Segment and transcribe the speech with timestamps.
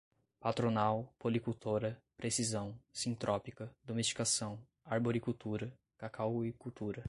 [0.39, 6.99] patronal, policultora, precisão, sintrópica, domesticação, arboricultura, cacauicultura